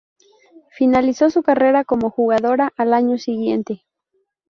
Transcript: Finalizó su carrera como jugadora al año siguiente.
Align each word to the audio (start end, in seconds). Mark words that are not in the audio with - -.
Finalizó 0.71 1.29
su 1.29 1.43
carrera 1.43 1.83
como 1.83 2.09
jugadora 2.09 2.73
al 2.75 2.95
año 2.95 3.19
siguiente. 3.19 3.85